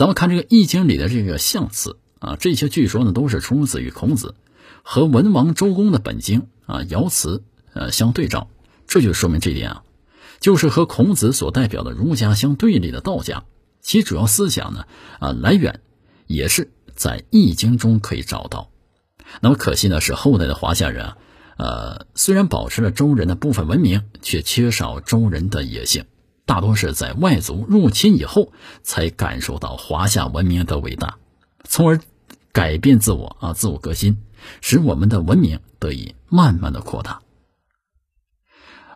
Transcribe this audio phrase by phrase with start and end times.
[0.00, 4.34] 咱们看这个《易经》里的这个象辞啊，这些据说呢都是出自于孔子，
[4.82, 7.42] 和文王周公的本经啊爻辞
[7.74, 8.48] 呃相对照，
[8.86, 9.82] 这就说明这点啊，
[10.40, 13.44] 就是和孔子所代表的儒家相对立的道家，
[13.82, 14.86] 其主要思想呢
[15.18, 15.80] 啊来源
[16.26, 18.70] 也是在《易经》中可以找到。
[19.42, 21.18] 那么可惜呢是后代的华夏人啊，
[21.58, 26.06] 呃虽然保持了周人的部分文明，却缺少周人的野性。
[26.50, 31.16] 大多是在外族入侵以后，才感受到华夏文明的伟大，
[31.62, 32.00] 从而
[32.50, 34.18] 改变自我啊，自我革新，
[34.60, 37.22] 使我们的文明得以慢慢的扩大。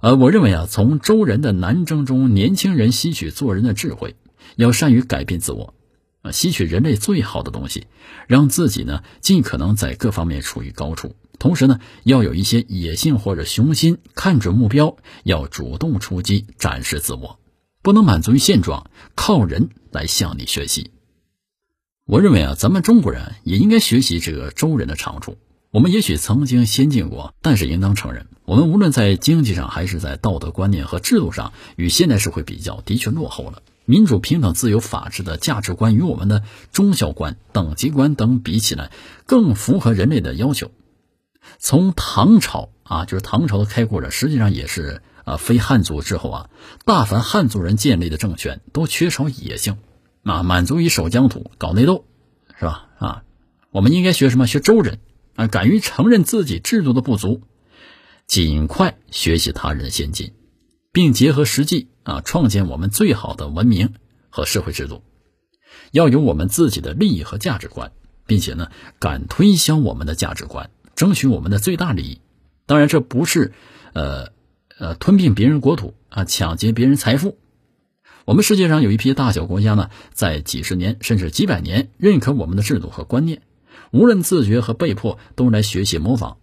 [0.00, 4.16] 呃，我认为啊，从周人的南征中，年轻人吸取做人的智慧，
[4.56, 5.74] 要善于改变自我，
[6.22, 7.86] 啊，吸取人类最好的东西，
[8.26, 11.14] 让自己呢尽可能在各方面处于高处。
[11.38, 17.38] 同时呢，要有一些野性或者雄心，看准目标，要主动出击，展示自我。
[17.84, 20.90] 不能满足于现状，靠人来向你学习。
[22.06, 25.36] 我认为啊，咱们中国人也应该学习这个周人的长处。
[25.70, 33.62] 我们也许曾经先进过，但是应当承认，我们无论在经济上还是在道德观念和制度上，与现代社会比较，的确落后了。
[33.84, 38.92] 民主、平等、自由、法治的价值观与我们的忠孝观、等级观等比起来，
[39.26, 40.70] 更符合人类的要求。
[41.58, 45.02] 从唐朝啊，就是唐朝的开国者，实际上也是。
[45.24, 46.50] 啊，非汉族之后啊，
[46.84, 49.78] 大凡汉族人建立的政权都缺少野性，
[50.22, 52.04] 啊，满足于守疆土、搞内斗，
[52.58, 52.88] 是吧？
[52.98, 53.24] 啊，
[53.70, 54.46] 我们应该学什么？
[54.46, 54.98] 学周人
[55.34, 57.40] 啊，敢于承认自己制度的不足，
[58.26, 60.34] 尽快学习他人先进，
[60.92, 63.94] 并结合实际啊，创建我们最好的文明
[64.28, 65.02] 和社会制度。
[65.90, 67.92] 要有我们自己的利益和价值观，
[68.26, 72.20] 并且呢，敢推销我们的价值观，争取我们的最大利益。
[72.66, 73.54] 当然，这不是
[73.94, 74.34] 呃。
[74.78, 77.38] 呃，吞并别人国土啊，抢劫别人财富。
[78.24, 83.42] 我们世界上有一批大小国家呢，在几十年甚至几百年认可我们的制度和观念，
[83.92, 86.38] 无论自觉和被迫都来学习模仿。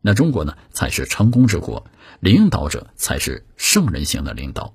[0.00, 1.86] 那中国呢，才是成功之国，
[2.20, 4.72] 领导者才是圣人型的领导。